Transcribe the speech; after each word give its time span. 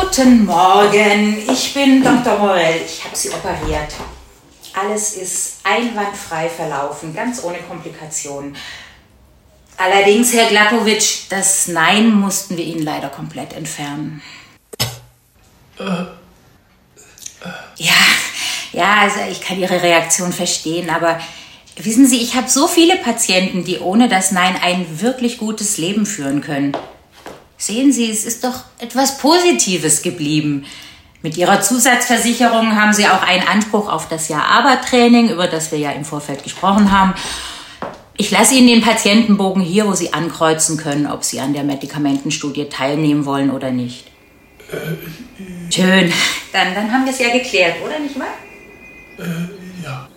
Guten 0.00 0.44
Morgen, 0.44 1.42
ich 1.50 1.74
bin 1.74 2.04
Dr. 2.04 2.38
Morell. 2.38 2.82
Ich 2.86 3.04
habe 3.04 3.16
Sie 3.16 3.30
operiert. 3.30 3.92
Alles 4.72 5.16
ist 5.16 5.56
einwandfrei 5.64 6.48
verlaufen, 6.48 7.12
ganz 7.12 7.42
ohne 7.42 7.58
Komplikationen. 7.58 8.54
Allerdings, 9.76 10.32
Herr 10.34 10.46
Glakowitsch, 10.46 11.22
das 11.30 11.66
Nein 11.66 12.12
mussten 12.14 12.56
wir 12.56 12.64
Ihnen 12.64 12.84
leider 12.84 13.08
komplett 13.08 13.54
entfernen. 13.54 14.22
Ja, 17.76 17.94
ja, 18.72 18.94
also 19.00 19.18
ich 19.28 19.40
kann 19.40 19.58
Ihre 19.58 19.82
Reaktion 19.82 20.32
verstehen, 20.32 20.90
aber 20.90 21.20
wissen 21.76 22.06
Sie, 22.06 22.22
ich 22.22 22.36
habe 22.36 22.48
so 22.48 22.68
viele 22.68 22.96
Patienten, 22.98 23.64
die 23.64 23.80
ohne 23.80 24.08
das 24.08 24.30
Nein 24.30 24.56
ein 24.62 25.00
wirklich 25.00 25.38
gutes 25.38 25.76
Leben 25.76 26.06
führen 26.06 26.40
können. 26.40 26.76
Sehen 27.60 27.92
Sie, 27.92 28.08
es 28.08 28.24
ist 28.24 28.44
doch 28.44 28.64
etwas 28.78 29.18
Positives 29.18 30.02
geblieben. 30.02 30.64
Mit 31.22 31.36
Ihrer 31.36 31.60
Zusatzversicherung 31.60 32.76
haben 32.76 32.92
Sie 32.92 33.06
auch 33.08 33.22
einen 33.22 33.46
Anspruch 33.46 33.92
auf 33.92 34.08
das 34.08 34.28
Ja-Aber-Training, 34.28 35.30
über 35.30 35.48
das 35.48 35.72
wir 35.72 35.78
ja 35.78 35.90
im 35.90 36.04
Vorfeld 36.04 36.44
gesprochen 36.44 36.92
haben. 36.92 37.14
Ich 38.16 38.30
lasse 38.30 38.54
Ihnen 38.54 38.68
den 38.68 38.80
Patientenbogen 38.80 39.60
hier, 39.60 39.86
wo 39.88 39.94
Sie 39.94 40.12
ankreuzen 40.12 40.76
können, 40.76 41.08
ob 41.08 41.24
Sie 41.24 41.40
an 41.40 41.52
der 41.52 41.64
Medikamentenstudie 41.64 42.66
teilnehmen 42.66 43.24
wollen 43.26 43.50
oder 43.50 43.72
nicht. 43.72 44.06
Schön. 45.70 46.12
Dann, 46.52 46.74
dann 46.74 46.92
haben 46.92 47.04
wir 47.04 47.12
es 47.12 47.18
ja 47.18 47.30
geklärt, 47.30 47.76
oder 47.84 47.98
nicht 47.98 48.18
wahr? 48.18 48.26
Äh, 49.18 49.84
ja. 49.84 50.08